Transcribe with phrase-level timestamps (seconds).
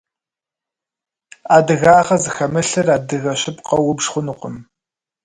[1.55, 4.55] Адыгагъэ зыхэмылъыр адыгэ щыпкъэу убж хъунукъым.